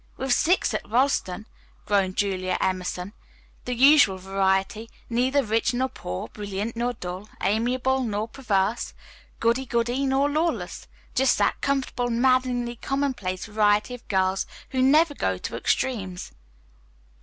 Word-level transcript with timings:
"We've 0.17 0.33
six 0.33 0.73
at 0.73 0.89
Ralston," 0.89 1.45
groaned 1.85 2.17
Julia 2.17 2.57
Emerson. 2.59 3.13
"The 3.65 3.75
usual 3.75 4.17
variety 4.17 4.89
neither 5.11 5.43
rich 5.43 5.75
nor 5.75 5.89
poor, 5.89 6.27
brilliant 6.29 6.75
nor 6.75 6.93
dull, 6.93 7.29
amiable 7.39 8.01
nor 8.01 8.27
perverse, 8.27 8.95
goody 9.39 9.67
goody 9.67 10.07
nor 10.07 10.27
lawless. 10.27 10.87
Just 11.13 11.37
that 11.37 11.61
comfortable, 11.61 12.09
maddeningly 12.09 12.77
commonplace 12.77 13.45
variety 13.45 13.93
of 13.93 14.07
girls 14.07 14.47
who 14.71 14.81
never 14.81 15.13
go 15.13 15.37
to 15.37 15.55
extremes." 15.55 16.31